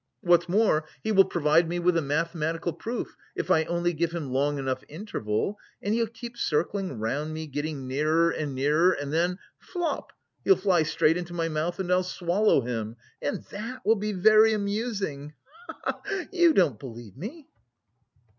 [0.21, 4.31] What's more he will provide me with a mathematical proof if I only give him
[4.33, 5.59] long enough interval....
[5.79, 10.11] And he'll keep circling round me, getting nearer and nearer and then flop!
[10.43, 14.53] He'll fly straight into my mouth and I'll swallow him, and that will be very
[14.53, 15.33] amusing,
[15.67, 15.91] he
[16.31, 16.43] he he!
[16.45, 17.47] You don't believe me?"